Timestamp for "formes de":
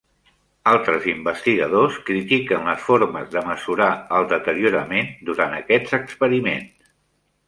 2.85-3.43